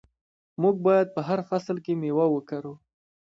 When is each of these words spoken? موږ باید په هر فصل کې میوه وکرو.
موږ 0.61 0.75
باید 0.87 1.07
په 1.15 1.21
هر 1.27 1.39
فصل 1.49 1.77
کې 1.85 1.93
میوه 2.01 2.25
وکرو. 2.31 2.73